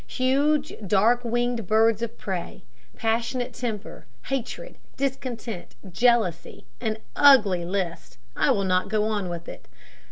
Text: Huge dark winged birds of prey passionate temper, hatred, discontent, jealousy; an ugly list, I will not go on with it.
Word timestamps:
Huge 0.07 0.73
dark 0.87 1.23
winged 1.23 1.67
birds 1.67 2.01
of 2.01 2.17
prey 2.17 2.63
passionate 2.95 3.53
temper, 3.53 4.07
hatred, 4.23 4.79
discontent, 4.97 5.75
jealousy; 5.91 6.65
an 6.79 6.97
ugly 7.15 7.63
list, 7.65 8.17
I 8.35 8.49
will 8.49 8.63
not 8.63 8.89
go 8.89 9.03
on 9.03 9.29
with 9.29 9.47
it. 9.47 9.67